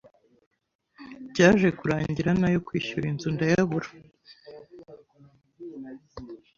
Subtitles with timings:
[1.29, 3.89] Byaje kurangira n’ayo kwishyura inzu ndayabura.